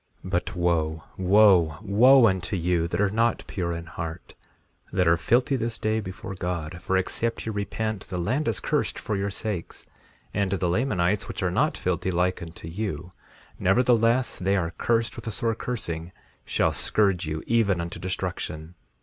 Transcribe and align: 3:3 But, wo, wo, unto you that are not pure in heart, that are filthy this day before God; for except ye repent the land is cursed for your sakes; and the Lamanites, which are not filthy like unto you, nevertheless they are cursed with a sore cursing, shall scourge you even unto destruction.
3:3 0.25 0.29
But, 0.31 0.55
wo, 0.55 1.03
wo, 1.19 2.25
unto 2.27 2.55
you 2.55 2.87
that 2.87 2.99
are 2.99 3.11
not 3.11 3.43
pure 3.45 3.71
in 3.73 3.85
heart, 3.85 4.33
that 4.91 5.07
are 5.07 5.15
filthy 5.15 5.55
this 5.55 5.77
day 5.77 5.99
before 5.99 6.33
God; 6.33 6.81
for 6.81 6.97
except 6.97 7.45
ye 7.45 7.51
repent 7.51 8.05
the 8.07 8.17
land 8.17 8.47
is 8.47 8.59
cursed 8.59 8.97
for 8.97 9.15
your 9.15 9.29
sakes; 9.29 9.85
and 10.33 10.53
the 10.53 10.67
Lamanites, 10.67 11.27
which 11.27 11.43
are 11.43 11.51
not 11.51 11.77
filthy 11.77 12.09
like 12.09 12.41
unto 12.41 12.67
you, 12.67 13.11
nevertheless 13.59 14.39
they 14.39 14.55
are 14.57 14.71
cursed 14.75 15.15
with 15.15 15.27
a 15.27 15.31
sore 15.31 15.53
cursing, 15.53 16.11
shall 16.45 16.73
scourge 16.73 17.27
you 17.27 17.43
even 17.45 17.79
unto 17.79 17.99
destruction. 17.99 18.73